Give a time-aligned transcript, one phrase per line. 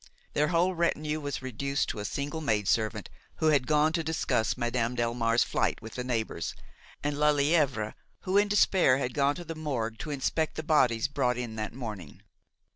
[0.33, 4.57] Their whole retinue was reduced to a single maid servant, who had gone to discuss
[4.57, 6.55] Madame Delmare's flight with the neighbors,
[7.03, 11.37] and Lelièvre, who, in despair, had gone to the morgue to inspect the bodies brought
[11.37, 12.23] in that morning.